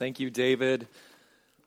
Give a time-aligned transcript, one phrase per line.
[0.00, 0.88] Thank you, David.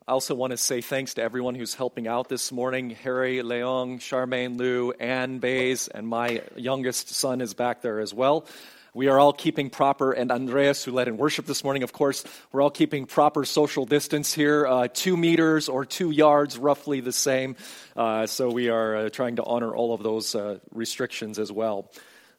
[0.07, 3.99] I also want to say thanks to everyone who's helping out this morning Harry, Leong,
[3.99, 8.47] Charmaine, Lou, Ann Bays, and my youngest son is back there as well.
[8.95, 12.23] We are all keeping proper, and Andreas, who led in worship this morning, of course,
[12.51, 17.13] we're all keeping proper social distance here, uh, two meters or two yards, roughly the
[17.13, 17.55] same.
[17.95, 21.91] Uh, so we are uh, trying to honor all of those uh, restrictions as well.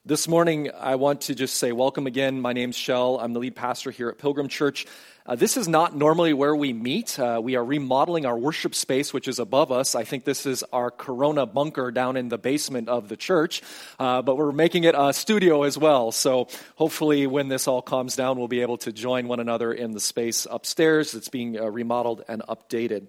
[0.06, 2.42] This morning, I want to just say welcome again.
[2.42, 3.20] My name's Shell.
[3.20, 4.86] I'm the lead pastor here at Pilgrim Church.
[5.26, 7.18] Uh, this is not normally where we meet.
[7.18, 9.94] Uh, we are remodeling our worship space, which is above us.
[9.94, 13.62] I think this is our Corona bunker down in the basement of the church,
[13.98, 16.12] uh, but we're making it a studio as well.
[16.12, 19.92] So hopefully, when this all calms down, we'll be able to join one another in
[19.92, 21.14] the space upstairs.
[21.14, 23.06] It's being uh, remodeled and updated.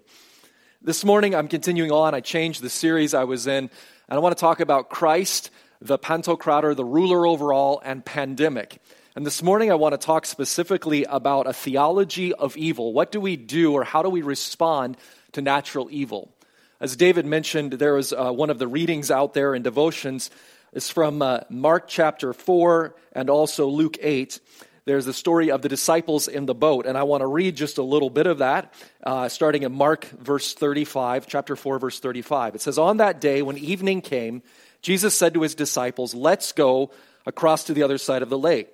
[0.80, 2.14] This morning, I'm continuing on.
[2.14, 3.68] I changed the series I was in,
[4.08, 5.50] and I want to talk about Christ,
[5.82, 8.80] the Pantocrator, the ruler over all, and pandemic.
[9.16, 12.92] And this morning, I want to talk specifically about a theology of evil.
[12.92, 14.98] What do we do or how do we respond
[15.32, 16.34] to natural evil?
[16.80, 20.28] As David mentioned, there was uh, one of the readings out there in devotions.
[20.74, 24.38] It's from uh, Mark chapter 4 and also Luke 8.
[24.84, 26.84] There's the story of the disciples in the boat.
[26.84, 30.04] And I want to read just a little bit of that, uh, starting in Mark
[30.04, 32.56] verse 35, chapter 4, verse 35.
[32.56, 34.42] It says, On that day, when evening came,
[34.82, 36.90] Jesus said to his disciples, Let's go
[37.24, 38.68] across to the other side of the lake.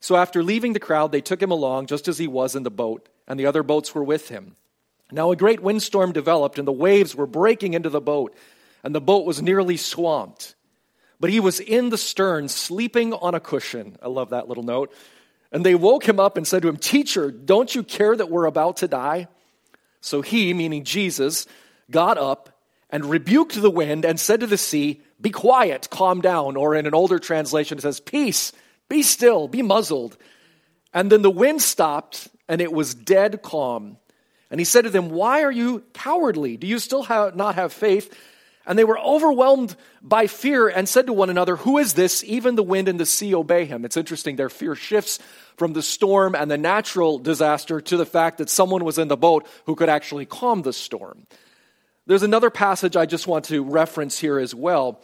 [0.00, 2.70] So after leaving the crowd, they took him along just as he was in the
[2.70, 4.56] boat, and the other boats were with him.
[5.12, 8.34] Now a great windstorm developed, and the waves were breaking into the boat,
[8.82, 10.54] and the boat was nearly swamped.
[11.18, 13.98] But he was in the stern, sleeping on a cushion.
[14.02, 14.92] I love that little note.
[15.52, 18.46] And they woke him up and said to him, Teacher, don't you care that we're
[18.46, 19.28] about to die?
[20.00, 21.46] So he, meaning Jesus,
[21.90, 26.56] got up and rebuked the wind and said to the sea, Be quiet, calm down.
[26.56, 28.52] Or in an older translation, it says, Peace,
[28.90, 30.18] be still, be muzzled.
[30.92, 33.96] And then the wind stopped, and it was dead calm.
[34.50, 36.58] And he said to them, Why are you cowardly?
[36.58, 38.14] Do you still have, not have faith?
[38.66, 42.22] And they were overwhelmed by fear and said to one another, Who is this?
[42.24, 43.84] Even the wind and the sea obey him.
[43.84, 45.18] It's interesting, their fear shifts
[45.56, 49.16] from the storm and the natural disaster to the fact that someone was in the
[49.16, 51.26] boat who could actually calm the storm.
[52.06, 55.00] There's another passage I just want to reference here as well.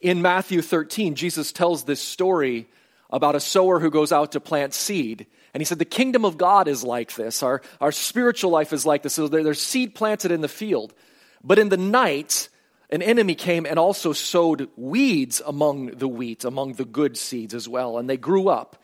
[0.00, 2.68] In Matthew 13, Jesus tells this story
[3.10, 5.26] about a sower who goes out to plant seed.
[5.52, 7.42] And he said, The kingdom of God is like this.
[7.42, 9.14] Our, our spiritual life is like this.
[9.14, 10.94] So there's seed planted in the field.
[11.42, 12.48] But in the night,
[12.90, 17.68] an enemy came and also sowed weeds among the wheat, among the good seeds as
[17.68, 17.98] well.
[17.98, 18.80] And they grew up.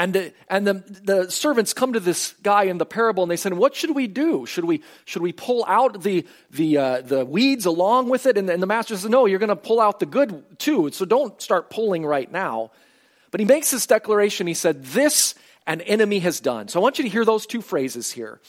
[0.00, 3.52] And, and the, the servants come to this guy in the parable and they said,
[3.52, 4.46] What should we do?
[4.46, 8.38] Should we, should we pull out the, the, uh, the weeds along with it?
[8.38, 10.90] And, and the master says, No, you're going to pull out the good too.
[10.92, 12.70] So don't start pulling right now.
[13.30, 14.46] But he makes this declaration.
[14.46, 15.34] He said, This
[15.66, 16.68] an enemy has done.
[16.68, 18.40] So I want you to hear those two phrases here.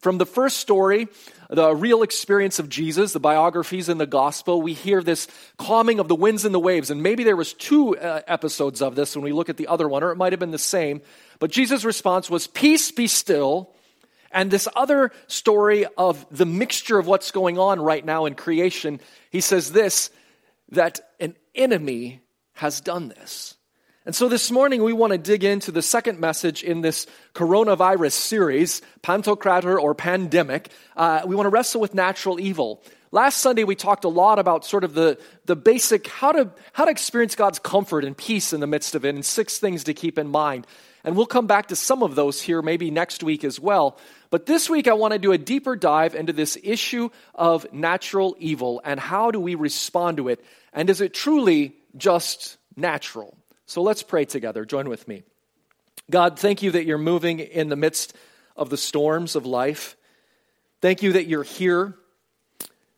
[0.00, 1.08] From the first story,
[1.50, 5.26] the real experience of Jesus, the biographies in the gospel, we hear this
[5.56, 6.90] calming of the winds and the waves.
[6.90, 9.88] And maybe there was two uh, episodes of this when we look at the other
[9.88, 11.00] one, or it might have been the same.
[11.40, 13.74] But Jesus' response was, Peace be still.
[14.30, 19.00] And this other story of the mixture of what's going on right now in creation,
[19.30, 20.10] he says this
[20.70, 22.20] that an enemy
[22.52, 23.56] has done this.
[24.08, 28.12] And so this morning we want to dig into the second message in this coronavirus
[28.12, 30.70] series, Pantocrator or Pandemic.
[30.96, 32.82] Uh, we want to wrestle with natural evil.
[33.10, 36.86] Last Sunday we talked a lot about sort of the, the basic how to, how
[36.86, 39.92] to experience God's comfort and peace in the midst of it and six things to
[39.92, 40.66] keep in mind.
[41.04, 43.98] And we'll come back to some of those here maybe next week as well.
[44.30, 48.36] But this week I want to do a deeper dive into this issue of natural
[48.38, 50.42] evil and how do we respond to it?
[50.72, 53.36] And is it truly just natural?
[53.68, 54.64] So let's pray together.
[54.64, 55.24] Join with me.
[56.10, 58.16] God, thank you that you're moving in the midst
[58.56, 59.94] of the storms of life.
[60.80, 61.94] Thank you that you're here.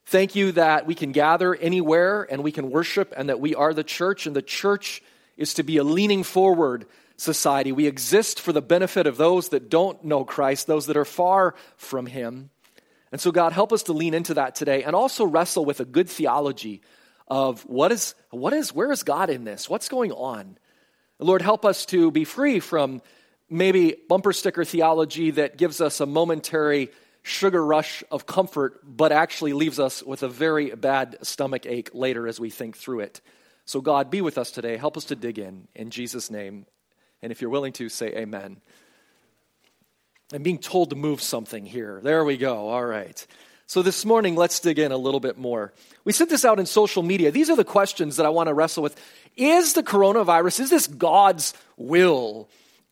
[0.06, 3.74] Thank you that we can gather anywhere and we can worship and that we are
[3.74, 5.02] the church, and the church
[5.36, 7.72] is to be a leaning forward society.
[7.72, 11.56] We exist for the benefit of those that don't know Christ, those that are far
[11.78, 12.50] from Him.
[13.10, 15.84] And so, God, help us to lean into that today and also wrestle with a
[15.84, 16.80] good theology
[17.30, 19.70] of what is, what is, where is God in this?
[19.70, 20.58] What's going on?
[21.20, 23.00] Lord, help us to be free from
[23.48, 26.90] maybe bumper sticker theology that gives us a momentary
[27.22, 32.26] sugar rush of comfort, but actually leaves us with a very bad stomach ache later
[32.26, 33.20] as we think through it.
[33.64, 34.76] So, God, be with us today.
[34.76, 35.68] Help us to dig in.
[35.74, 36.66] In Jesus' name.
[37.22, 38.60] And if you're willing to, say amen.
[40.32, 42.00] I'm being told to move something here.
[42.02, 42.68] There we go.
[42.68, 43.24] All right.
[43.70, 45.72] So this morning, let's dig in a little bit more.
[46.02, 47.30] We sent this out in social media.
[47.30, 49.00] These are the questions that I want to wrestle with.
[49.36, 52.48] Is the coronavirus, is this God's will?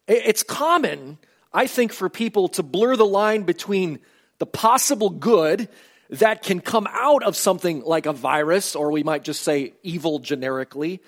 [0.07, 1.19] It's common
[1.53, 3.99] I think, for people to blur the line between
[4.39, 5.69] the possible good
[6.11, 10.21] that can come out of something like a virus, or we might just say evil
[10.21, 11.03] generically.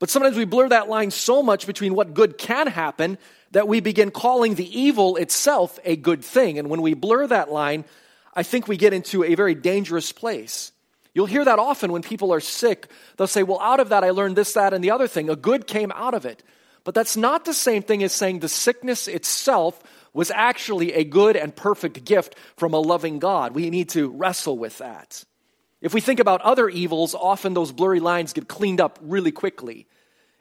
[0.00, 3.18] But sometimes we blur that line so much between what good can happen
[3.52, 6.58] that we begin calling the evil itself a good thing.
[6.58, 7.84] And when we blur that line,
[8.40, 10.72] I think we get into a very dangerous place.
[11.12, 12.90] You'll hear that often when people are sick.
[13.18, 15.28] They'll say, Well, out of that, I learned this, that, and the other thing.
[15.28, 16.42] A good came out of it.
[16.82, 19.78] But that's not the same thing as saying the sickness itself
[20.14, 23.54] was actually a good and perfect gift from a loving God.
[23.54, 25.22] We need to wrestle with that.
[25.82, 29.86] If we think about other evils, often those blurry lines get cleaned up really quickly.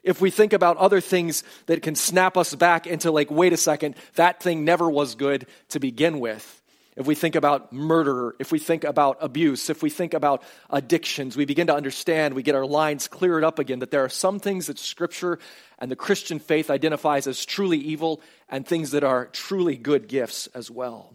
[0.04, 3.58] If we think about other things that can snap us back into, like, wait a
[3.58, 6.60] second, that thing never was good to begin with
[6.96, 11.38] if we think about murder, if we think about abuse, if we think about addictions,
[11.38, 14.40] we begin to understand, we get our lines cleared up again, that there are some
[14.40, 15.40] things that Scripture
[15.78, 20.48] and the Christian faith identifies as truly evil and things that are truly good gifts
[20.48, 21.14] as well.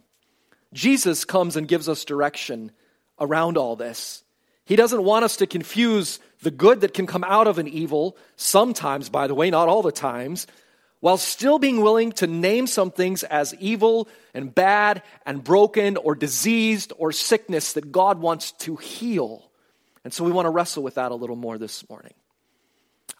[0.73, 2.73] Jesus comes and gives us direction
[3.21, 4.23] around all this.
[4.65, 8.17] He doesn't want us to confuse the good that can come out of an evil,
[8.37, 10.47] sometimes, by the way, not all the times,
[11.05, 16.15] while still being willing to name some things as evil and bad and broken or
[16.15, 19.51] diseased or sickness that God wants to heal.
[20.03, 22.15] And so we want to wrestle with that a little more this morning.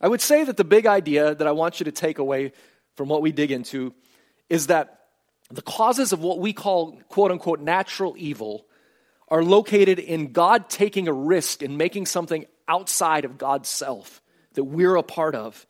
[0.01, 2.53] I would say that the big idea that I want you to take away
[2.97, 3.93] from what we dig into
[4.49, 5.01] is that
[5.51, 8.65] the causes of what we call quote unquote natural evil
[9.29, 14.23] are located in God taking a risk and making something outside of God's self
[14.55, 15.67] that we're a part of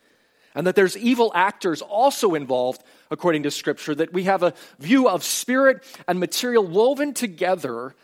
[0.55, 5.09] and that there's evil actors also involved, according to Scripture, that we have a view
[5.09, 7.95] of spirit and material woven together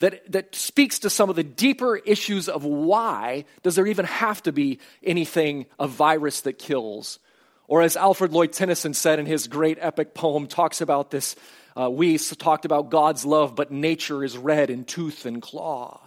[0.00, 4.42] that, that speaks to some of the deeper issues of why does there even have
[4.44, 7.18] to be anything, a virus that kills?
[7.66, 11.36] Or as Alfred Lord Tennyson said in his great epic poem, talks about this,
[11.76, 16.00] uh, we talked about God's love, but nature is red in tooth and claw.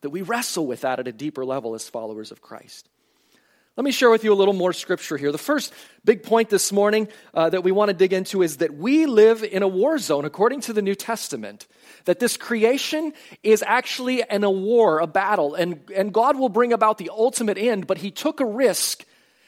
[0.00, 2.88] That we wrestle with that at a deeper level as followers of Christ.
[3.74, 5.32] Let me share with you a little more scripture here.
[5.32, 5.72] The first
[6.04, 9.42] big point this morning uh, that we want to dig into is that we live
[9.42, 11.66] in a war zone according to the New Testament.
[12.04, 16.74] That this creation is actually in a war, a battle, and, and God will bring
[16.74, 19.06] about the ultimate end, but He took a risk,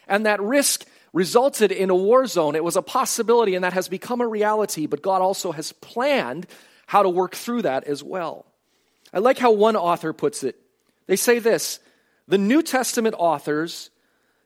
[0.09, 2.57] and that risk resulted in a war zone.
[2.57, 6.47] It was a possibility, and that has become a reality, but God also has planned
[6.87, 8.47] how to work through that as well.
[9.13, 10.57] I like how one author puts it.
[11.09, 11.79] They say this
[12.27, 13.91] The New Testament authors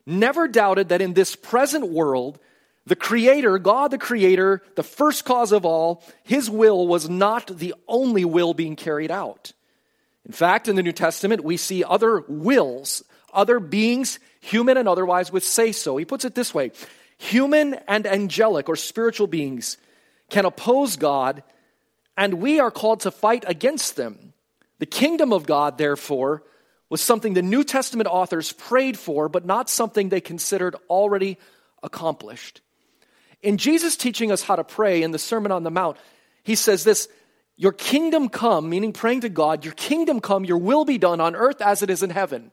[0.09, 2.39] never doubted that in this present world,
[2.87, 7.75] the Creator, God the Creator, the first cause of all, His will was not the
[7.87, 9.53] only will being carried out.
[10.25, 13.03] In fact, in the New Testament, we see other wills,
[13.33, 15.97] other beings, human and otherwise, with say so.
[15.97, 16.73] He puts it this way
[17.19, 19.77] human and angelic or spiritual beings
[20.31, 21.43] can oppose God,
[22.17, 24.33] and we are called to fight against them.
[24.79, 26.45] The kingdom of God, therefore,
[26.91, 31.39] was something the New Testament authors prayed for, but not something they considered already
[31.83, 32.61] accomplished.
[33.43, 35.97] In Jesus teaching us how to pray in the Sermon on the Mount,
[36.43, 37.09] he says this
[37.57, 41.37] Your kingdom come, meaning praying to God, your kingdom come, your will be done on
[41.37, 42.51] earth as it is in heaven.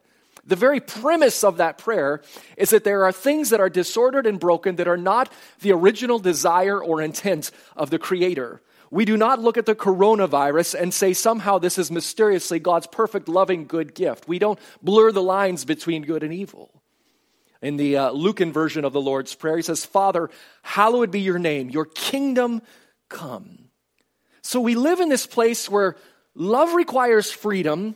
[0.47, 2.21] The very premise of that prayer
[2.55, 5.31] is that there are things that are disordered and broken that are not
[5.61, 8.61] the original desire or intent of the Creator.
[8.91, 13.27] We do not look at the coronavirus and say somehow this is mysteriously God's perfect,
[13.27, 14.27] loving, good gift.
[14.27, 16.81] We don't blur the lines between good and evil.
[17.61, 20.29] In the uh, Lucan version of the Lord's Prayer, he says, Father,
[20.61, 22.61] hallowed be your name, your kingdom
[23.09, 23.69] come.
[24.41, 25.95] So we live in this place where
[26.35, 27.95] love requires freedom,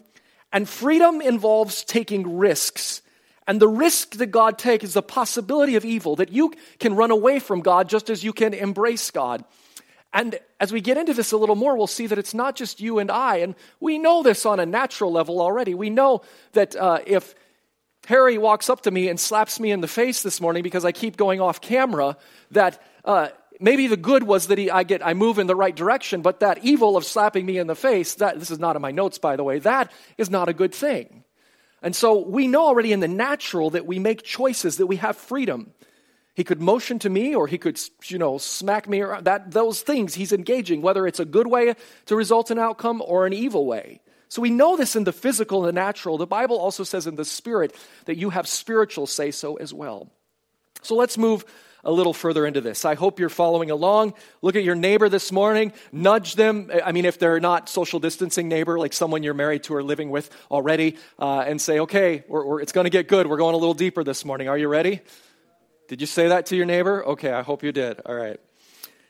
[0.52, 3.04] and freedom involves taking risks.
[3.46, 7.12] And the risk that God takes is the possibility of evil, that you can run
[7.12, 9.44] away from God just as you can embrace God.
[10.12, 12.82] And as we get into this a little more, we'll see that it's not just
[12.82, 13.38] you and I.
[13.38, 15.76] And we know this on a natural level already.
[15.76, 16.22] We know
[16.54, 17.36] that uh, if
[18.08, 20.92] Harry walks up to me and slaps me in the face this morning because I
[20.92, 22.18] keep going off camera,
[22.52, 25.76] that uh, maybe the good was that he, I get I move in the right
[25.76, 28.82] direction, but that evil of slapping me in the face, that this is not in
[28.82, 31.24] my notes by the way, that is not a good thing.
[31.82, 35.16] And so we know already in the natural that we make choices, that we have
[35.16, 35.72] freedom.
[36.40, 39.26] He could motion to me or he could, you know, smack me around.
[39.26, 41.74] That, those things he's engaging, whether it's a good way
[42.06, 44.00] to result in outcome or an evil way.
[44.30, 46.18] So we know this in the physical and the natural.
[46.18, 50.14] The Bible also says in the spirit that you have spiritual say so as well.
[50.82, 51.44] So let's move
[51.84, 52.86] a little further into this.
[52.86, 54.14] I hope you're following along.
[54.42, 56.72] Look at your neighbor this morning, nudge them.
[56.86, 60.10] I mean, if they're not social distancing neighbor, like someone you're married to or living
[60.10, 63.28] with already, uh, and say, okay, we're, we're, it's going to get good.
[63.28, 64.48] We're going a little deeper this morning.
[64.48, 65.02] Are you ready?
[65.90, 67.04] Did you say that to your neighbor?
[67.04, 68.00] Okay, I hope you did.
[68.06, 68.40] All right.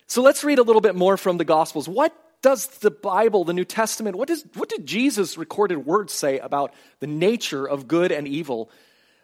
[0.07, 1.89] So let's read a little bit more from the Gospels.
[1.89, 6.39] What does the Bible, the New Testament, what, does, what did Jesus' recorded words say
[6.39, 8.71] about the nature of good and evil?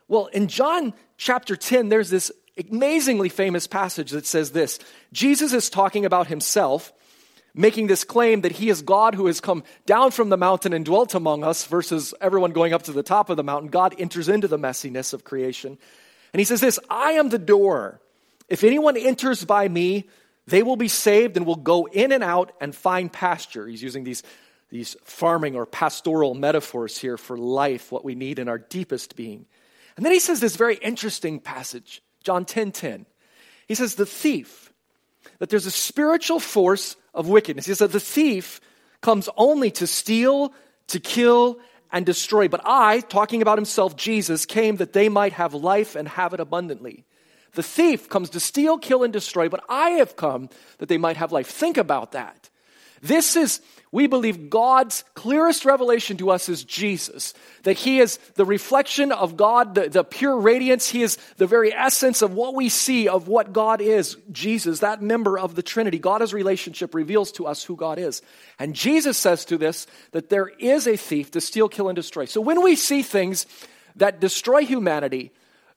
[0.10, 2.30] Well, in John chapter 10, there's this
[2.70, 4.78] amazingly famous passage that says this
[5.14, 6.92] Jesus is talking about himself,
[7.54, 10.84] making this claim that he is God who has come down from the mountain and
[10.84, 13.70] dwelt among us, versus everyone going up to the top of the mountain.
[13.70, 15.78] God enters into the messiness of creation.
[16.36, 18.02] And he says this I am the door.
[18.50, 20.10] If anyone enters by me,
[20.48, 23.66] they will be saved and will go in and out and find pasture.
[23.66, 24.22] He's using these,
[24.70, 29.46] these farming or pastoral metaphors here for life, what we need in our deepest being.
[29.96, 33.06] And then he says this very interesting passage, John 10 10.
[33.70, 34.74] He says, The thief,
[35.40, 37.66] that there's a spiritual force of wickedness.
[37.66, 38.60] He says that the thief
[39.00, 40.54] comes only to steal,
[40.88, 41.60] to kill,
[41.96, 42.50] and destroy.
[42.50, 46.42] But I, talking about himself, Jesus, came that they might have life and have it
[46.42, 47.06] abundantly.
[47.54, 50.50] The thief comes to steal, kill, and destroy, but I have come
[50.80, 51.48] that they might have life.
[51.48, 52.50] Think about that.
[53.08, 57.36] This is, we believe, God's clearest revelation to us is Jesus.
[57.64, 60.90] That He is the reflection of God, the, the pure radiance.
[60.90, 64.18] He is the very essence of what we see of what God is.
[64.32, 66.00] Jesus, that member of the Trinity.
[66.00, 68.24] God's relationship reveals to us who God is.
[68.58, 72.26] And Jesus says to this that there is a thief to steal, kill, and destroy.
[72.26, 73.46] So when we see things
[73.98, 75.32] that destroy humanity,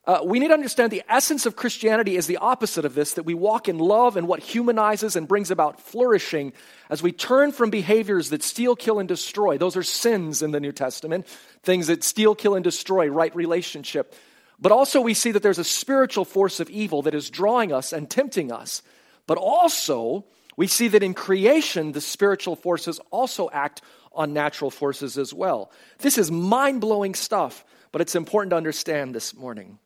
[0.09, 3.25] uh, we need to understand the essence of Christianity is the opposite of this that
[3.25, 6.55] we walk in love and what humanizes and brings about flourishing
[6.88, 9.59] as we turn from behaviors that steal, kill, and destroy.
[9.59, 11.27] Those are sins in the New Testament,
[11.62, 14.15] things that steal, kill, and destroy, right relationship.
[14.59, 17.93] But also, we see that there's a spiritual force of evil that is drawing us
[17.93, 18.81] and tempting us.
[19.27, 20.25] But also,
[20.57, 25.71] we see that in creation, the spiritual forces also act on natural forces as well.
[25.99, 27.62] This is mind blowing stuff,
[27.93, 29.79] but it's important to understand this morning.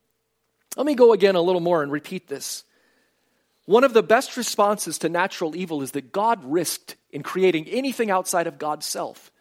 [0.75, 2.63] Let me go again a little more and repeat this.
[3.65, 8.11] One of the best responses to natural evil is that God risked in creating anything
[8.11, 9.31] outside of God's self.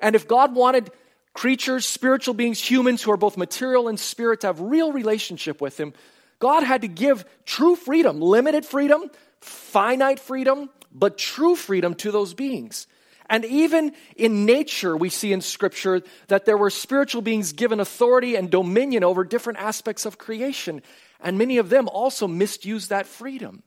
[0.00, 0.90] And if God wanted
[1.32, 5.78] creatures, spiritual beings, humans who are both material and spirit to have real relationship with
[5.78, 5.92] him,
[6.38, 9.10] God had to give true freedom, limited freedom,
[9.40, 12.86] finite freedom, but true freedom to those beings.
[13.28, 18.36] And even in nature, we see in Scripture that there were spiritual beings given authority
[18.36, 20.82] and dominion over different aspects of creation.
[21.20, 23.62] And many of them also misused that freedom.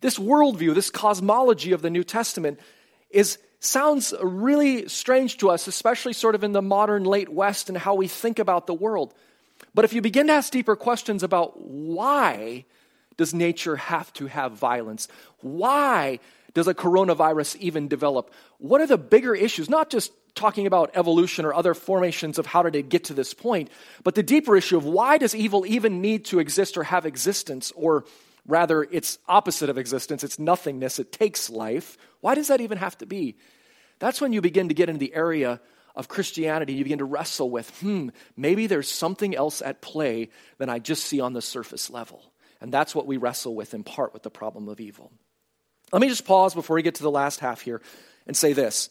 [0.00, 2.60] This worldview, this cosmology of the New Testament,
[3.10, 7.76] is, sounds really strange to us, especially sort of in the modern late West and
[7.76, 9.12] how we think about the world.
[9.74, 12.64] But if you begin to ask deeper questions about why
[13.16, 15.06] does nature have to have violence?
[15.40, 16.20] Why
[16.54, 18.32] does a coronavirus even develop?
[18.58, 19.70] What are the bigger issues?
[19.70, 23.34] Not just talking about evolution or other formations of how did it get to this
[23.34, 23.70] point,
[24.04, 27.72] but the deeper issue of why does evil even need to exist or have existence,
[27.74, 28.04] or
[28.46, 31.96] rather, its opposite of existence, its nothingness, it takes life.
[32.20, 33.36] Why does that even have to be?
[33.98, 35.60] That's when you begin to get into the area
[35.94, 36.72] of Christianity.
[36.74, 41.04] You begin to wrestle with, hmm, maybe there's something else at play than I just
[41.04, 42.32] see on the surface level.
[42.60, 45.12] And that's what we wrestle with in part with the problem of evil.
[45.92, 47.80] Let me just pause before we get to the last half here
[48.26, 48.90] and say this.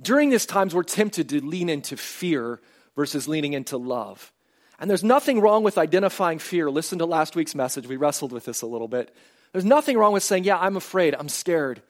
[0.00, 2.60] During these times, we're tempted to lean into fear
[2.94, 4.32] versus leaning into love.
[4.78, 6.70] And there's nothing wrong with identifying fear.
[6.70, 7.86] Listen to last week's message.
[7.86, 9.14] We wrestled with this a little bit.
[9.52, 11.82] There's nothing wrong with saying, Yeah, I'm afraid, I'm scared.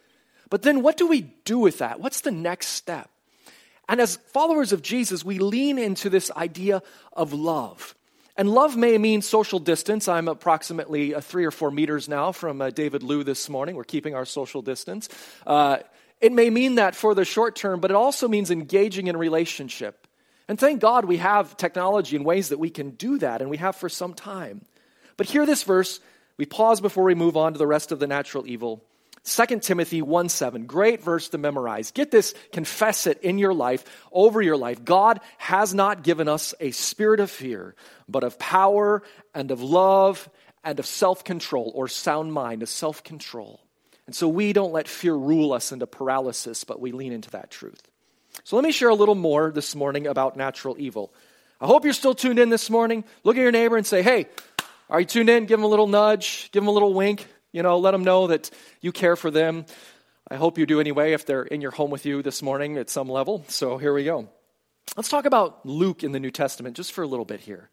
[0.48, 2.00] But then what do we do with that?
[2.00, 3.10] What's the next step?
[3.88, 7.94] And as followers of Jesus, we lean into this idea of love.
[8.38, 10.06] And love may mean social distance.
[10.06, 13.74] I'm approximately uh, three or four meters now from uh, David Liu this morning.
[13.74, 15.08] We're keeping our social distance.
[15.44, 15.78] Uh,
[16.20, 20.06] it may mean that for the short term, but it also means engaging in relationship.
[20.46, 23.56] And thank God we have technology in ways that we can do that, and we
[23.56, 24.64] have for some time.
[25.16, 25.98] But hear this verse.
[26.36, 28.84] We pause before we move on to the rest of the natural evil.
[29.28, 31.90] 2 Timothy 1 7, great verse to memorize.
[31.90, 34.84] Get this, confess it in your life, over your life.
[34.84, 37.74] God has not given us a spirit of fear,
[38.08, 39.02] but of power
[39.34, 40.28] and of love
[40.64, 43.60] and of self control or sound mind, of self control.
[44.06, 47.50] And so we don't let fear rule us into paralysis, but we lean into that
[47.50, 47.82] truth.
[48.44, 51.12] So let me share a little more this morning about natural evil.
[51.60, 53.04] I hope you're still tuned in this morning.
[53.24, 54.26] Look at your neighbor and say, hey,
[54.88, 55.44] are you tuned in?
[55.44, 57.26] Give him a little nudge, give him a little wink.
[57.52, 58.50] You know, let them know that
[58.80, 59.64] you care for them.
[60.30, 62.90] I hope you do anyway if they're in your home with you this morning at
[62.90, 63.44] some level.
[63.48, 64.28] So here we go.
[64.96, 67.70] Let's talk about Luke in the New Testament just for a little bit here.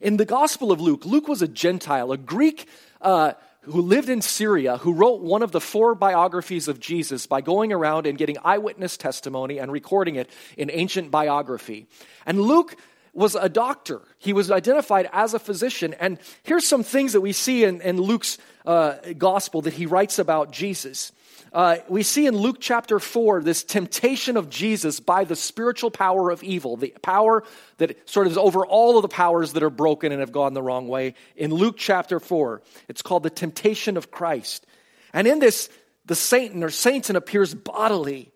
[0.00, 2.66] In the Gospel of Luke, Luke was a Gentile, a Greek
[3.02, 7.42] uh, who lived in Syria, who wrote one of the four biographies of Jesus by
[7.42, 11.86] going around and getting eyewitness testimony and recording it in ancient biography.
[12.24, 12.76] And Luke
[13.12, 14.00] was a doctor.
[14.18, 15.94] He was identified as a physician.
[15.94, 20.18] And here's some things that we see in, in Luke's uh, gospel that he writes
[20.18, 21.12] about Jesus.
[21.52, 26.30] Uh, we see in Luke chapter 4 this temptation of Jesus by the spiritual power
[26.30, 27.44] of evil, the power
[27.76, 30.54] that sort of is over all of the powers that are broken and have gone
[30.54, 31.14] the wrong way.
[31.36, 34.66] In Luke chapter 4, it's called the temptation of Christ.
[35.12, 35.68] And in this,
[36.06, 38.32] the Satan or Satan appears bodily.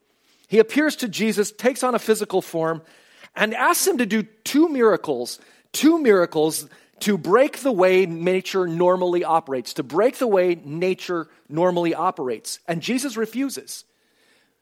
[0.48, 2.82] He appears to Jesus, takes on a physical form,
[3.36, 5.38] and asks him to do two miracles,
[5.72, 6.66] two miracles
[7.00, 12.58] to break the way nature normally operates, to break the way nature normally operates.
[12.66, 13.84] And Jesus refuses.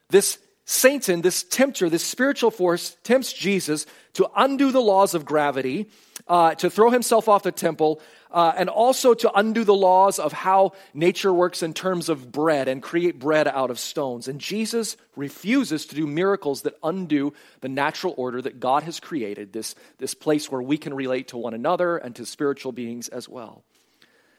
[0.09, 5.89] This Satan, this tempter, this spiritual force tempts Jesus to undo the laws of gravity,
[6.27, 10.33] uh, to throw himself off the temple, uh, and also to undo the laws of
[10.33, 14.27] how nature works in terms of bread and create bread out of stones.
[14.27, 19.53] And Jesus refuses to do miracles that undo the natural order that God has created,
[19.53, 23.29] this, this place where we can relate to one another and to spiritual beings as
[23.29, 23.63] well.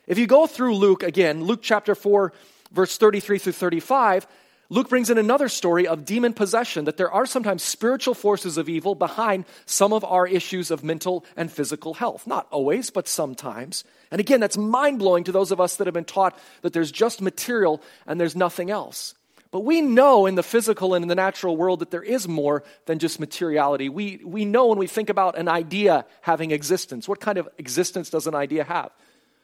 [0.09, 2.33] If you go through Luke, again, Luke chapter 4,
[2.73, 4.27] verse 33 through 35,
[4.69, 8.69] Luke brings in another story of demon possession, that there are sometimes spiritual forces of
[8.69, 12.27] evil behind some of our issues of mental and physical health.
[12.27, 13.85] Not always, but sometimes.
[14.11, 16.91] And again, that's mind blowing to those of us that have been taught that there's
[16.91, 19.15] just material and there's nothing else.
[19.53, 22.65] But we know in the physical and in the natural world that there is more
[22.87, 23.89] than just materiality.
[23.89, 27.09] We, we know when we think about an idea having existence.
[27.09, 28.91] What kind of existence does an idea have?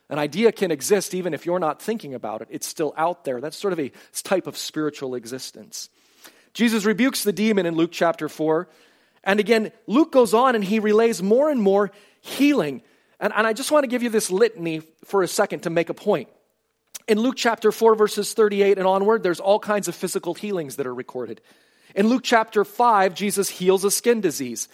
[0.08, 2.48] An idea can exist even if you're not thinking about it.
[2.50, 3.40] It's still out there.
[3.40, 3.92] That's sort of a
[4.22, 5.88] type of spiritual existence.
[6.54, 8.68] Jesus rebukes the demon in Luke chapter 4.
[9.24, 12.82] And again, Luke goes on and he relays more and more healing.
[13.20, 15.88] And, and I just want to give you this litany for a second to make
[15.88, 16.28] a point.
[17.08, 20.86] In Luke chapter 4, verses 38 and onward, there's all kinds of physical healings that
[20.86, 21.40] are recorded.
[21.94, 24.68] In Luke chapter 5, Jesus heals a skin disease.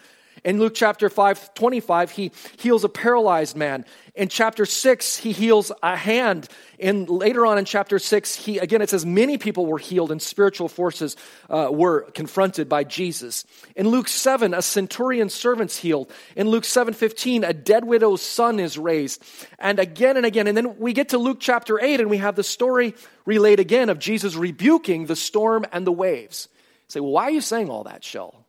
[0.45, 3.85] In Luke chapter 5, 25, he heals a paralyzed man.
[4.15, 6.49] In chapter 6, he heals a hand.
[6.81, 10.21] And later on in chapter 6, he, again, it says many people were healed and
[10.21, 11.17] spiritual forces
[11.49, 13.45] uh, were confronted by Jesus.
[13.77, 16.11] In Luke 7, a centurion's servant's healed.
[16.37, 19.23] In Luke 7, 15, a dead widow's son is raised.
[19.59, 20.47] And again and again.
[20.47, 23.89] And then we get to Luke chapter 8 and we have the story relayed again
[23.89, 26.49] of Jesus rebuking the storm and the waves.
[26.53, 28.48] You say, well, why are you saying all that, Shell?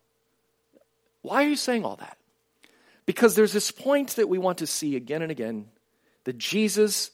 [1.21, 2.17] Why are you saying all that?
[3.05, 5.65] Because there's this point that we want to see again and again
[6.25, 7.12] that Jesus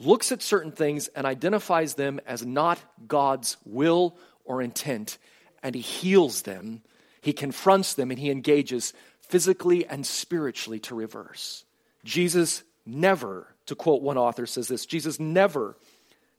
[0.00, 5.18] looks at certain things and identifies them as not God's will or intent,
[5.62, 6.82] and he heals them,
[7.20, 11.64] he confronts them, and he engages physically and spiritually to reverse.
[12.04, 15.76] Jesus never, to quote one author, says this Jesus never,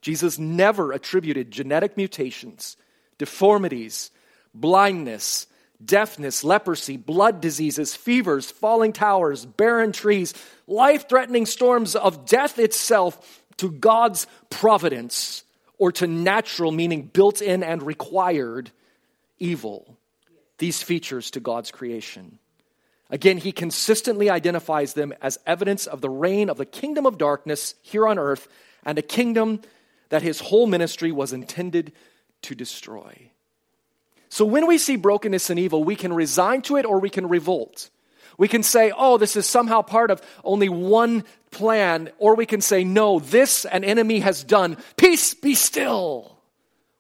[0.01, 2.77] Jesus never attributed genetic mutations,
[3.17, 4.09] deformities,
[4.53, 5.45] blindness,
[5.83, 10.33] deafness, leprosy, blood diseases, fevers, falling towers, barren trees,
[10.67, 15.43] life threatening storms of death itself to God's providence
[15.77, 18.71] or to natural, meaning built in and required
[19.37, 19.97] evil.
[20.57, 22.39] These features to God's creation.
[23.09, 27.73] Again, he consistently identifies them as evidence of the reign of the kingdom of darkness
[27.81, 28.47] here on earth
[28.85, 29.61] and a kingdom
[30.09, 31.93] that his whole ministry was intended
[32.43, 33.31] to destroy.
[34.29, 37.27] So when we see brokenness and evil, we can resign to it or we can
[37.27, 37.89] revolt.
[38.37, 42.61] We can say, oh, this is somehow part of only one plan, or we can
[42.61, 44.77] say, no, this an enemy has done.
[44.95, 46.37] Peace, be still.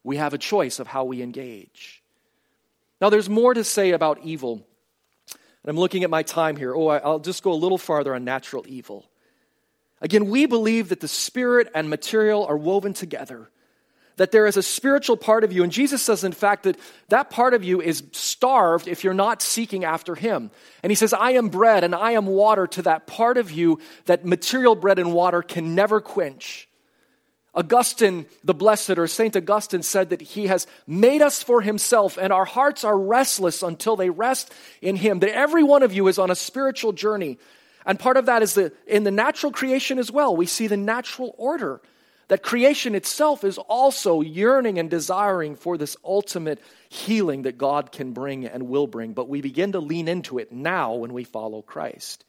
[0.03, 2.03] We have a choice of how we engage.
[2.99, 4.65] Now, there's more to say about evil.
[5.63, 6.75] And I'm looking at my time here.
[6.75, 9.09] Oh, I'll just go a little farther on natural evil.
[10.01, 13.49] Again, we believe that the spirit and material are woven together
[14.19, 15.63] that there is a spiritual part of you.
[15.63, 16.77] And Jesus says, in fact, that
[17.07, 20.51] that part of you is starved if you're not seeking after Him.
[20.83, 23.79] And He says, I am bread and I am water to that part of you
[24.07, 26.67] that material bread and water can never quench.
[27.55, 29.37] Augustine, the blessed, or St.
[29.37, 33.95] Augustine said that He has made us for Himself, and our hearts are restless until
[33.95, 34.51] they rest
[34.81, 35.19] in Him.
[35.19, 37.39] That every one of you is on a spiritual journey.
[37.85, 40.35] And part of that is the, in the natural creation as well.
[40.35, 41.79] We see the natural order
[42.29, 48.13] that creation itself is also yearning and desiring for this ultimate healing that God can
[48.13, 51.61] bring and will bring, but we begin to lean into it now when we follow
[51.61, 52.23] Christ.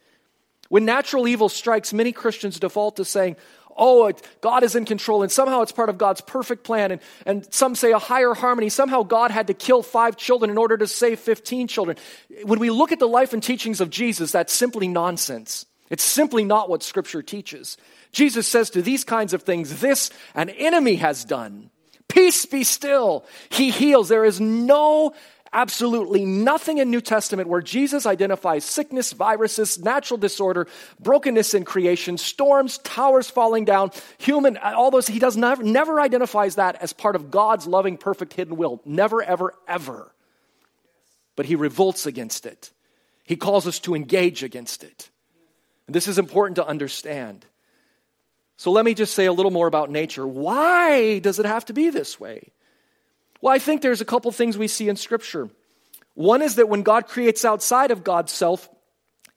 [0.69, 3.37] When natural evil strikes, many Christians default to saying,
[3.77, 6.93] oh, it, God is in control, and somehow it's part of God's perfect plan.
[6.93, 8.69] And, and some say a higher harmony.
[8.69, 11.97] Somehow God had to kill five children in order to save 15 children.
[12.45, 15.67] When we look at the life and teachings of Jesus, that's simply nonsense.
[15.91, 17.77] It's simply not what Scripture teaches.
[18.13, 21.71] Jesus says to these kinds of things, This an enemy has done.
[22.09, 23.25] Peace be still.
[23.51, 24.09] He heals.
[24.09, 25.15] There is no
[25.53, 30.67] absolutely nothing in New Testament where Jesus identifies sickness, viruses, natural disorder,
[31.01, 35.07] brokenness in creation, storms, towers falling down, human, all those.
[35.07, 38.81] He does never, never identifies that as part of God's loving, perfect, hidden will.
[38.85, 40.13] Never, ever, ever.
[41.37, 42.71] But he revolts against it.
[43.25, 45.11] He calls us to engage against it.
[45.87, 47.47] And this is important to understand.
[48.61, 50.27] So let me just say a little more about nature.
[50.27, 52.53] Why does it have to be this way?
[53.41, 55.49] Well, I think there's a couple things we see in Scripture.
[56.13, 58.69] One is that when God creates outside of God's self,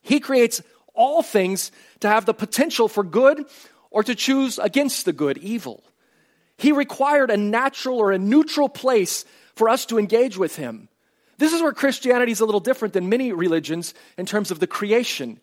[0.02, 0.62] He creates
[0.94, 3.46] all things to have the potential for good
[3.92, 5.86] or to choose against the good, evil.
[6.58, 9.24] He required a natural or a neutral place
[9.56, 10.90] for us to engage with Him.
[11.38, 14.68] This is where Christianity is a little different than many religions in terms of the
[14.68, 15.40] creation.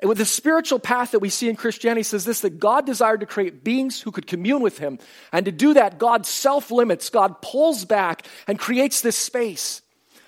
[0.00, 3.20] And with the spiritual path that we see in Christianity says this that God desired
[3.20, 4.98] to create beings who could commune with him.
[5.32, 9.82] And to do that, God self limits, God pulls back and creates this space.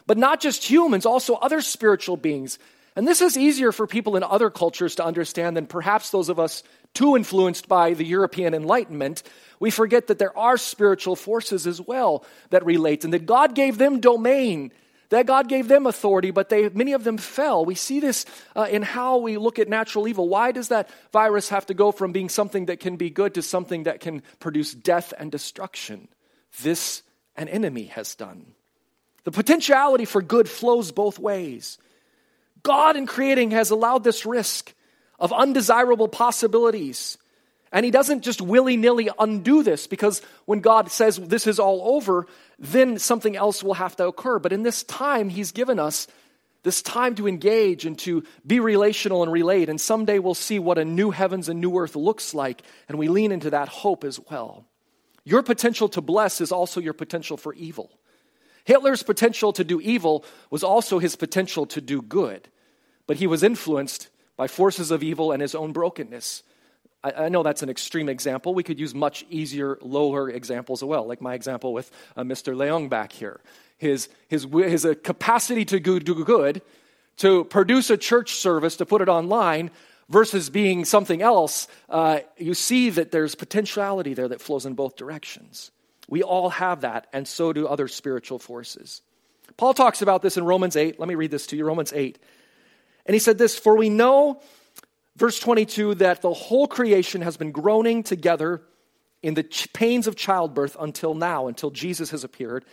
[0.06, 2.58] But not just humans, also other spiritual beings.
[2.96, 6.40] And this is easier for people in other cultures to understand than perhaps those of
[6.40, 9.22] us too influenced by the European Enlightenment.
[9.60, 13.78] We forget that there are spiritual forces as well that relate and that God gave
[13.78, 14.72] them domain
[15.10, 17.64] that God gave them authority, but they, many of them fell.
[17.64, 18.24] We see this
[18.56, 20.28] uh, in how we look at natural evil.
[20.28, 23.42] Why does that virus have to go from being something that can be good to
[23.42, 26.08] something that can produce death and destruction?
[26.62, 27.02] This
[27.36, 28.54] an enemy has done.
[29.24, 31.78] The potentiality for good flows both ways.
[32.62, 34.72] God, in creating, has allowed this risk
[35.18, 37.18] of undesirable possibilities.
[37.72, 41.96] And he doesn't just willy nilly undo this because when God says this is all
[41.96, 42.26] over,
[42.58, 44.38] then something else will have to occur.
[44.38, 46.08] But in this time, he's given us
[46.62, 49.68] this time to engage and to be relational and relate.
[49.68, 52.62] And someday we'll see what a new heavens and new earth looks like.
[52.88, 54.66] And we lean into that hope as well.
[55.24, 57.90] Your potential to bless is also your potential for evil.
[58.64, 62.48] Hitler's potential to do evil was also his potential to do good.
[63.06, 66.42] But he was influenced by forces of evil and his own brokenness.
[67.02, 68.54] I, I, know that's an extreme example.
[68.54, 72.54] We could use much easier, lower examples as well, like my example with uh, Mr.
[72.54, 73.40] Leong back here.
[73.78, 76.62] His, his, his uh, capacity to do good,
[77.18, 79.70] to produce a church service, to put it online,
[80.10, 84.96] versus being something else, uh, you see that there's potentiality there that flows in both
[84.96, 85.70] directions.
[86.08, 89.02] We all have that, and so do other spiritual forces.
[89.56, 90.98] Paul talks about this in Romans 8.
[90.98, 92.18] Let me read this to you Romans 8.
[93.06, 94.42] And he said this For we know
[95.16, 98.62] Verse 22 that the whole creation has been groaning together
[99.22, 102.64] in the pains of childbirth until now, until Jesus has appeared.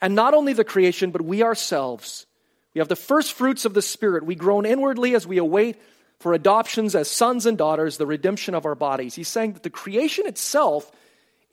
[0.00, 2.26] And not only the creation, but we ourselves.
[2.74, 4.24] We have the first fruits of the Spirit.
[4.24, 5.80] We groan inwardly as we await
[6.18, 9.14] for adoptions as sons and daughters, the redemption of our bodies.
[9.14, 10.90] He's saying that the creation itself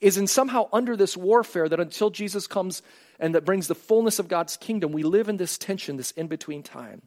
[0.00, 2.82] is in somehow under this warfare that until Jesus comes
[3.18, 6.26] and that brings the fullness of God's kingdom, we live in this tension, this in
[6.26, 7.02] between time.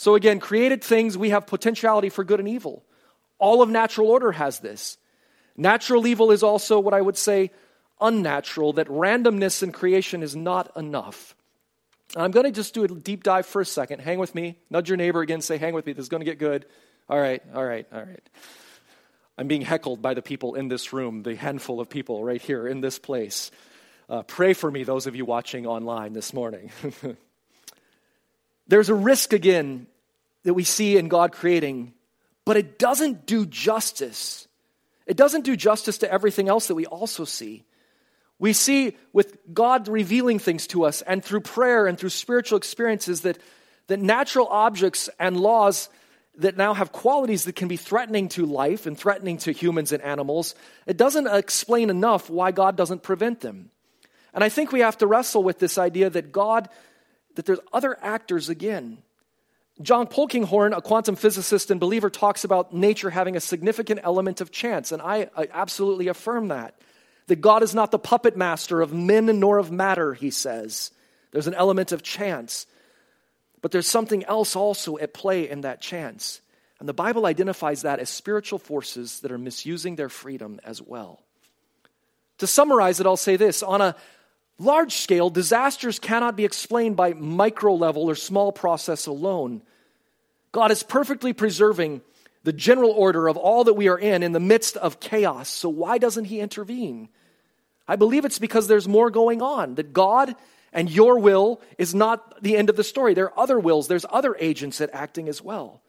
[0.00, 2.82] So, again, created things, we have potentiality for good and evil.
[3.38, 4.96] All of natural order has this.
[5.58, 7.50] Natural evil is also what I would say
[8.00, 11.36] unnatural, that randomness in creation is not enough.
[12.16, 14.00] I'm going to just do a deep dive for a second.
[14.00, 14.56] Hang with me.
[14.70, 15.42] Nudge your neighbor again.
[15.42, 15.92] Say, hang with me.
[15.92, 16.64] This is going to get good.
[17.06, 18.26] All right, all right, all right.
[19.36, 22.66] I'm being heckled by the people in this room, the handful of people right here
[22.66, 23.50] in this place.
[24.08, 26.70] Uh, pray for me, those of you watching online this morning.
[28.70, 29.88] There's a risk again
[30.44, 31.92] that we see in God creating,
[32.44, 34.48] but it doesn't do justice.
[35.06, 37.64] It doesn't do justice to everything else that we also see.
[38.38, 43.20] We see with God revealing things to us and through prayer and through spiritual experiences
[43.22, 43.38] that,
[43.88, 45.90] that natural objects and laws
[46.36, 50.02] that now have qualities that can be threatening to life and threatening to humans and
[50.02, 50.54] animals,
[50.86, 53.70] it doesn't explain enough why God doesn't prevent them.
[54.32, 56.68] And I think we have to wrestle with this idea that God
[57.36, 58.98] that there's other actors again.
[59.82, 64.50] John Polkinghorne, a quantum physicist and believer, talks about nature having a significant element of
[64.50, 66.74] chance, and I, I absolutely affirm that.
[67.28, 70.90] That God is not the puppet master of men nor of matter, he says.
[71.30, 72.66] There's an element of chance.
[73.62, 76.40] But there's something else also at play in that chance.
[76.78, 81.22] And the Bible identifies that as spiritual forces that are misusing their freedom as well.
[82.38, 83.94] To summarize it, I'll say this on a,
[84.60, 89.62] Large scale disasters cannot be explained by micro level or small process alone.
[90.52, 92.02] God is perfectly preserving
[92.44, 95.48] the general order of all that we are in in the midst of chaos.
[95.48, 97.08] So why doesn't he intervene?
[97.88, 100.36] I believe it's because there's more going on, that God
[100.74, 103.14] and your will is not the end of the story.
[103.14, 105.80] There are other wills, there's other agents at acting as well.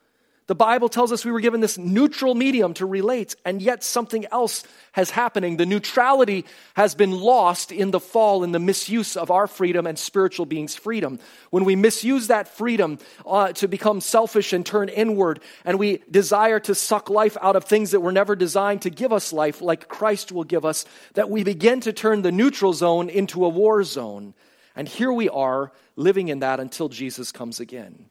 [0.51, 4.25] The Bible tells us we were given this neutral medium to relate, and yet something
[4.33, 5.55] else has happening.
[5.55, 9.97] The neutrality has been lost in the fall, in the misuse of our freedom and
[9.97, 11.19] spiritual beings' freedom.
[11.51, 16.59] When we misuse that freedom uh, to become selfish and turn inward, and we desire
[16.59, 19.87] to suck life out of things that were never designed to give us life, like
[19.87, 20.83] Christ will give us,
[21.13, 24.33] that we begin to turn the neutral zone into a war zone.
[24.75, 28.10] And here we are living in that until Jesus comes again.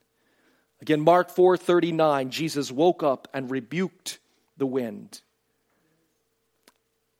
[0.81, 4.19] Again, Mark 4:39, Jesus woke up and rebuked
[4.57, 5.21] the wind.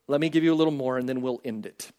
[0.09, 1.91] Let me give you a little more and then we'll end it.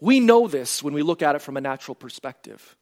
[0.00, 2.76] We know this when we look at it from a natural perspective.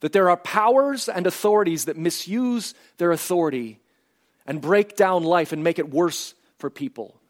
[0.00, 3.80] That there are powers and authorities that misuse their authority
[4.46, 7.20] and break down life and make it worse for people.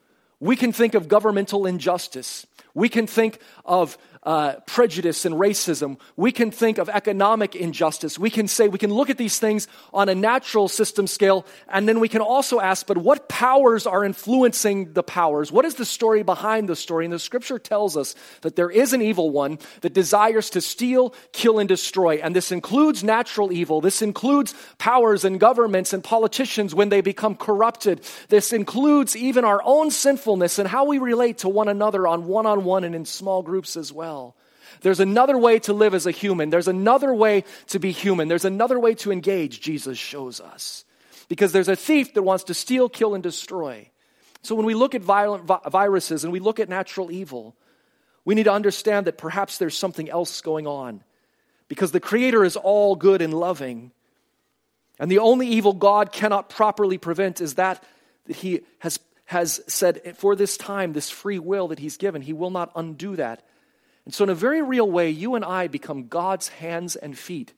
[0.40, 2.46] We can think of governmental injustice.
[2.74, 5.98] We can think of uh, prejudice and racism.
[6.16, 8.18] We can think of economic injustice.
[8.18, 11.88] We can say, we can look at these things on a natural system scale, and
[11.88, 15.52] then we can also ask, but what powers are influencing the powers?
[15.52, 17.04] What is the story behind the story?
[17.04, 21.14] And the scripture tells us that there is an evil one that desires to steal,
[21.32, 22.16] kill, and destroy.
[22.16, 23.80] And this includes natural evil.
[23.80, 28.00] This includes powers and governments and politicians when they become corrupted.
[28.28, 32.46] This includes even our own sinfulness and how we relate to one another on one
[32.46, 34.13] on one and in small groups as well
[34.80, 36.50] There's another way to live as a human.
[36.50, 38.28] There's another way to be human.
[38.28, 40.84] There's another way to engage, Jesus shows us.
[41.28, 43.90] Because there's a thief that wants to steal, kill, and destroy.
[44.42, 47.56] So when we look at violent vi- viruses and we look at natural evil,
[48.24, 51.02] we need to understand that perhaps there's something else going on.
[51.68, 53.90] Because the Creator is all good and loving.
[54.98, 57.82] And the only evil God cannot properly prevent is that,
[58.26, 62.34] that He has, has said for this time, this free will that He's given, He
[62.34, 63.42] will not undo that
[64.04, 67.54] and so, in a very real way, you and I become God's hands and feet.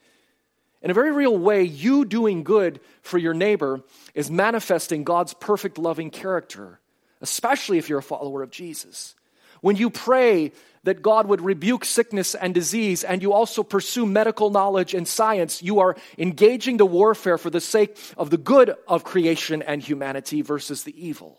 [0.81, 3.81] In a very real way, you doing good for your neighbor
[4.15, 6.79] is manifesting God's perfect loving character,
[7.21, 9.17] especially if you're a follower of Jesus.
[9.61, 10.53] When you pray
[10.85, 15.61] that God would rebuke sickness and disease, and you also pursue medical knowledge and science,
[15.61, 20.43] you are engaging the warfare for the sake of the good of creation and humanity
[20.43, 21.39] versus the evil.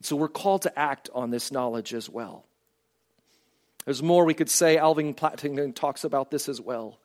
[0.00, 2.44] So we're called to act on this knowledge as well.
[3.84, 4.76] There's more we could say.
[4.76, 6.98] Alvin Plantinga talks about this as well.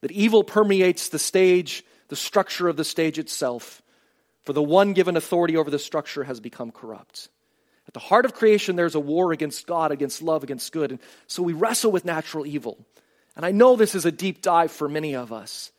[0.00, 3.82] That evil permeates the stage, the structure of the stage itself,
[4.44, 7.28] for the one given authority over the structure has become corrupt.
[7.86, 10.90] At the heart of creation, there's a war against God, against love, against good.
[10.90, 12.78] And so we wrestle with natural evil.
[13.36, 15.72] And I know this is a deep dive for many of us.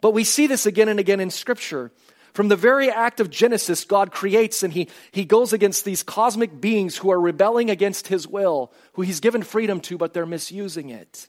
[0.00, 1.92] But we see this again and again in Scripture.
[2.36, 6.60] From the very act of Genesis, God creates and he, he goes against these cosmic
[6.60, 10.90] beings who are rebelling against his will, who he's given freedom to, but they're misusing
[10.90, 11.28] it.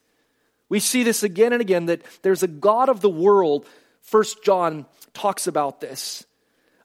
[0.68, 3.66] We see this again and again that there's a God of the world.
[4.02, 6.26] First John talks about this,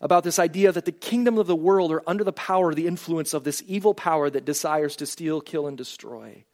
[0.00, 3.35] about this idea that the kingdom of the world are under the power, the influence
[3.35, 6.44] of this evil power that desires to steal, kill, and destroy.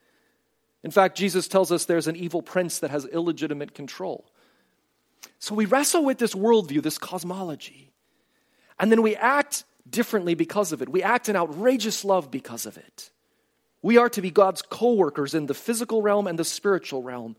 [0.83, 4.25] In fact, Jesus tells us there's an evil prince that has illegitimate control.
[5.39, 7.93] So we wrestle with this worldview, this cosmology,
[8.79, 10.89] and then we act differently because of it.
[10.89, 13.11] We act in outrageous love because of it.
[13.83, 17.37] We are to be God's co workers in the physical realm and the spiritual realm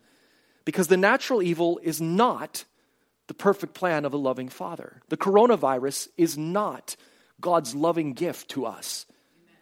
[0.65, 2.63] because the natural evil is not
[3.28, 5.02] the perfect plan of a loving father.
[5.10, 6.95] The coronavirus is not
[7.41, 9.06] God's loving gift to us.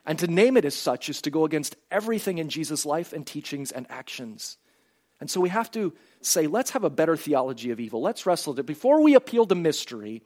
[0.05, 3.27] And to name it as such is to go against everything in Jesus' life and
[3.27, 4.57] teachings and actions.
[5.19, 8.01] And so we have to say, let's have a better theology of evil.
[8.01, 8.65] Let's wrestle with it.
[8.65, 10.21] Before we appeal to mystery,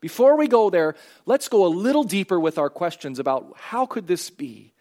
[0.00, 4.06] before we go there, let's go a little deeper with our questions about how could
[4.06, 4.72] this be?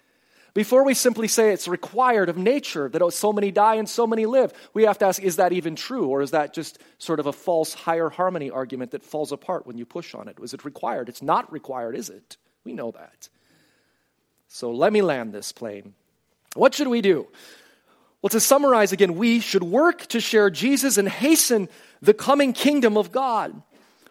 [0.53, 4.25] Before we simply say it's required of nature that so many die and so many
[4.25, 6.07] live, we have to ask, is that even true?
[6.07, 9.77] Or is that just sort of a false higher harmony argument that falls apart when
[9.77, 10.39] you push on it?
[10.39, 11.09] Was it required?
[11.09, 12.37] It's not required, is it?
[12.63, 13.27] We know that.
[14.47, 15.93] So let me land this plane.
[16.53, 17.27] What should we do?
[18.25, 21.69] Well, to summarize again, we should work to share Jesus and hasten
[22.01, 23.61] the coming kingdom of God.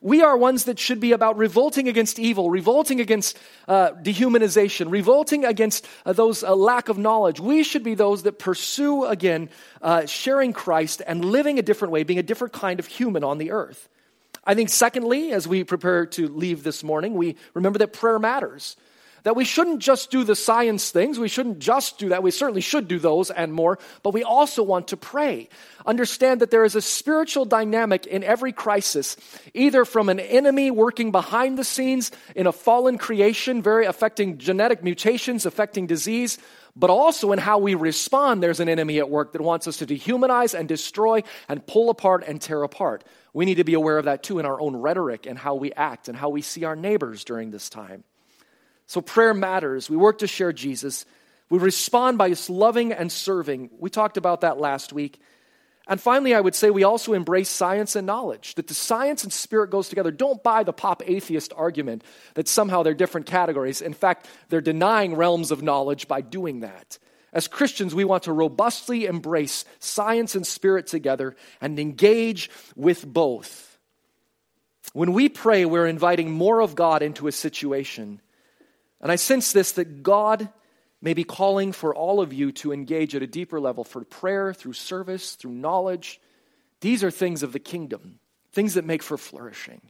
[0.01, 5.45] We are ones that should be about revolting against evil, revolting against uh, dehumanization, revolting
[5.45, 7.41] against uh, those uh, lack of knowledge.
[7.41, 9.51] We should be those that pursue, again,
[9.83, 13.39] uh, sharing Christ and living a different way, being a different kind of human on
[13.39, 13.89] the earth.
[14.45, 18.77] I think, secondly, as we prepare to leave this morning, we remember that prayer matters
[19.25, 21.19] that we shouldn't just do the science things.
[21.19, 22.23] We shouldn't just do that.
[22.23, 25.49] We certainly should do those and more, but we also want to pray.
[25.85, 29.17] Understand that there is a spiritual dynamic in every crisis,
[29.53, 34.85] either from an enemy working behind the scenes in a fallen creation, very affecting genetic
[34.85, 36.39] mutations, affecting disease,
[36.77, 39.87] but also in how we respond, there's an enemy at work that wants us to
[39.87, 43.05] dehumanize and destroy and pull apart and tear apart.
[43.33, 45.73] We need to be aware of that too in our own rhetoric and how we
[45.73, 48.05] act and how we see our neighbors during this time.
[48.87, 49.89] So prayer matters.
[49.89, 51.07] We work to share Jesus.
[51.51, 53.71] We respond by just loving and serving.
[53.79, 55.21] We talked about that last week.
[55.87, 59.33] And finally, I would say we also embrace science and knowledge, that the science and
[59.33, 60.11] spirit goes together.
[60.11, 62.03] Don't buy the pop atheist argument
[62.35, 63.83] that somehow they're different categories.
[63.83, 66.99] In fact, they're denying realms of knowledge by doing that.
[67.35, 73.79] As Christians, we want to robustly embrace science and spirit together and engage with both.
[74.95, 78.21] When we pray, we're inviting more of God into a situation.
[79.05, 80.49] And I sense this that God
[81.03, 84.55] may be calling for all of you to engage at a deeper level for prayer,
[84.55, 86.21] through service, through knowledge.
[86.81, 88.19] These are things of the kingdom,
[88.53, 89.83] things that make for flourishing.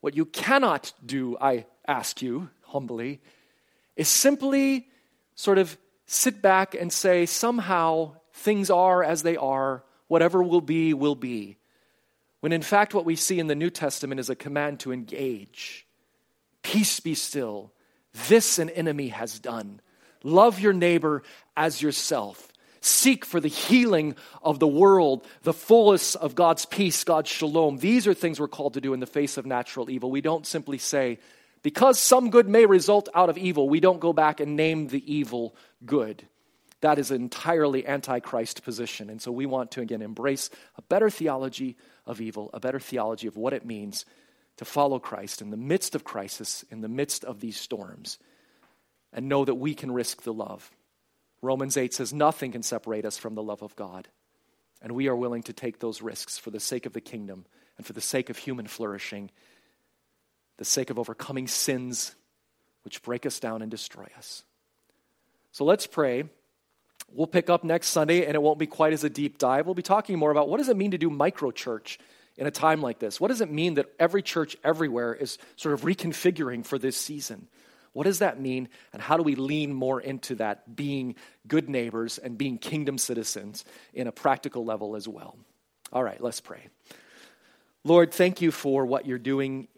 [0.00, 3.20] What you cannot do, I ask you humbly,
[3.94, 4.88] is simply
[5.36, 10.92] sort of sit back and say, somehow things are as they are, whatever will be,
[10.94, 11.58] will be.
[12.40, 15.86] When in fact, what we see in the New Testament is a command to engage.
[16.62, 17.72] Peace be still.
[18.28, 19.80] This an enemy has done.
[20.22, 21.22] Love your neighbor
[21.56, 22.46] as yourself.
[22.82, 27.76] Seek for the healing of the world, the fullness of God's peace, God's shalom.
[27.76, 30.10] These are things we're called to do in the face of natural evil.
[30.10, 31.18] We don't simply say,
[31.62, 35.14] because some good may result out of evil, we don't go back and name the
[35.14, 36.26] evil good.
[36.80, 39.10] That is an entirely antichrist position.
[39.10, 43.26] And so we want to, again, embrace a better theology of evil, a better theology
[43.26, 44.06] of what it means
[44.56, 48.18] to follow Christ in the midst of crisis, in the midst of these storms
[49.12, 50.70] and know that we can risk the love.
[51.42, 54.08] Romans 8 says nothing can separate us from the love of God.
[54.82, 57.44] And we are willing to take those risks for the sake of the kingdom
[57.76, 59.30] and for the sake of human flourishing,
[60.58, 62.14] the sake of overcoming sins
[62.82, 64.42] which break us down and destroy us.
[65.52, 66.24] So let's pray.
[67.12, 69.66] We'll pick up next Sunday, and it won't be quite as a deep dive.
[69.66, 71.98] We'll be talking more about what does it mean to do micro church
[72.40, 73.20] in a time like this?
[73.20, 77.46] What does it mean that every church everywhere is sort of reconfiguring for this season?
[77.92, 78.68] What does that mean?
[78.94, 83.64] And how do we lean more into that being good neighbors and being kingdom citizens
[83.92, 85.36] in a practical level as well?
[85.92, 86.68] All right, let's pray.
[87.84, 89.68] Lord, thank you for what you're doing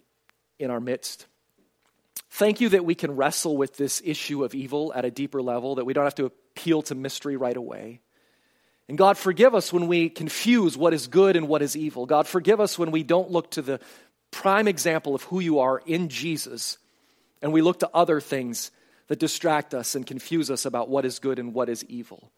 [0.57, 1.25] in our midst.
[2.29, 5.75] Thank you that we can wrestle with this issue of evil at a deeper level,
[5.75, 7.99] that we don't have to appeal to mystery right away.
[8.89, 12.05] And God, forgive us when we confuse what is good and what is evil.
[12.05, 13.79] God, forgive us when we don't look to the
[14.31, 16.77] prime example of who you are in Jesus
[17.41, 18.71] and we look to other things
[19.07, 22.31] that distract us and confuse us about what is good and what is evil.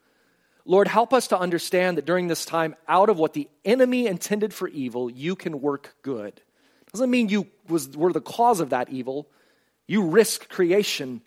[0.64, 4.52] Lord, help us to understand that during this time, out of what the enemy intended
[4.52, 6.40] for evil, you can work good.
[6.92, 9.28] Doesn't mean you was, were the cause of that evil.
[9.86, 11.22] You risk creation,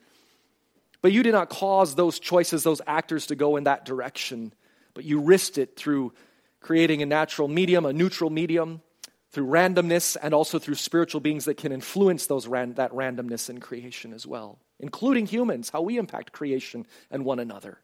[1.02, 4.54] but you did not cause those choices, those actors to go in that direction,
[5.00, 6.12] but you risked it through
[6.60, 8.82] creating a natural medium, a neutral medium,
[9.32, 13.62] through randomness and also through spiritual beings that can influence those ran- that randomness in
[13.62, 17.78] creation as well, including humans, how we impact creation and one another.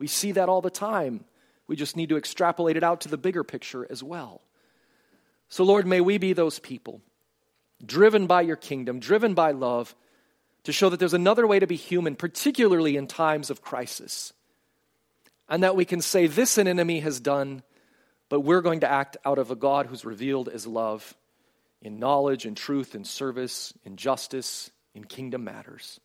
[0.00, 1.24] We see that all the time.
[1.68, 4.40] We just need to extrapolate it out to the bigger picture as well.
[5.50, 7.00] So, Lord, may we be those people
[7.86, 9.94] driven by your kingdom, driven by love,
[10.64, 14.32] to show that there's another way to be human, particularly in times of crisis.
[15.50, 17.62] And that we can say, This an enemy has done,
[18.30, 21.14] but we're going to act out of a God who's revealed as love
[21.82, 26.00] in knowledge, in truth, in service, in justice, in kingdom matters.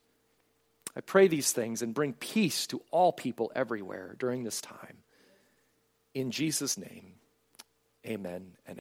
[0.96, 4.98] I pray these things and bring peace to all people everywhere during this time.
[6.14, 7.16] In Jesus' name,
[8.08, 8.74] amen and